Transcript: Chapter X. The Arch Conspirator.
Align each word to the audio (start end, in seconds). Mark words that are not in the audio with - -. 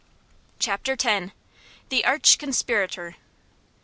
Chapter 0.57 0.97
X. 0.99 1.31
The 1.89 2.03
Arch 2.05 2.39
Conspirator. 2.39 3.17